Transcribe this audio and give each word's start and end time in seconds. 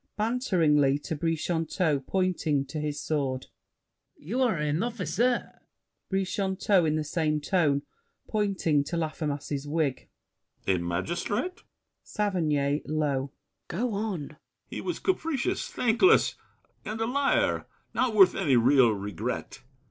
[Banteringly 0.17 0.97
to 0.97 1.15
Brichanteau, 1.15 1.99
pointing 1.99 2.65
to 2.65 2.79
his 2.79 2.99
sword. 2.99 3.45
You 4.17 4.41
are 4.41 4.57
an 4.57 4.81
officer? 4.81 5.59
BRICHANTEAU 6.11 6.87
(in 6.87 6.95
the 6.95 7.03
same 7.03 7.39
tone, 7.39 7.83
pointing 8.27 8.83
to 8.85 8.97
Laffemas's 8.97 9.67
wig). 9.67 10.09
A 10.65 10.79
magistrate? 10.79 11.61
SAVERNY 12.01 12.81
(low). 12.87 13.31
Go 13.67 13.93
on! 13.93 14.21
BRICHANTEAU. 14.29 14.37
He 14.69 14.81
was 14.81 14.97
capricious, 14.97 15.67
thankless, 15.67 16.33
and 16.83 16.99
A 16.99 17.05
liar: 17.05 17.67
not 17.93 18.15
worth 18.15 18.33
any 18.33 18.57
real 18.57 18.89
regret. 18.89 19.61